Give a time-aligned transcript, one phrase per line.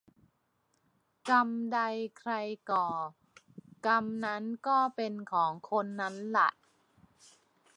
[1.29, 1.79] กรรมใด
[2.17, 2.31] ใคร
[2.69, 2.87] ก่อ
[3.85, 6.49] กรรมนั้นก็เป็นของคนนั้นแหละ